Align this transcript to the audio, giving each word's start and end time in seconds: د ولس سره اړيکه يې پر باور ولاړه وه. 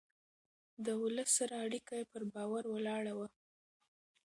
د 0.85 0.87
ولس 1.01 1.29
سره 1.37 1.55
اړيکه 1.65 1.93
يې 1.99 2.05
پر 2.11 2.21
باور 2.33 2.63
ولاړه 2.69 3.13
وه. 3.19 3.27